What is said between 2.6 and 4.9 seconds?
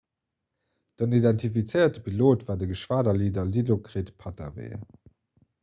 geschwaderleader dilokrit pattavee